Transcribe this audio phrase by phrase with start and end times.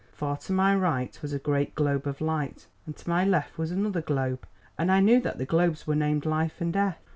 [0.13, 3.69] Far to my right was a great globe of light, and to my left was
[3.69, 7.03] another globe, and I knew that the globes were named Life and Death.